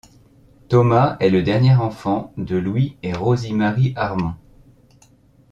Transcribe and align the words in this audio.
Thomas 0.67 1.15
est 1.19 1.29
le 1.29 1.43
dernier 1.43 1.75
enfant 1.75 2.33
de 2.35 2.55
Louis 2.55 2.97
et 3.03 3.13
Rosie 3.13 3.53
Marie 3.53 3.93
Harmon. 3.95 4.33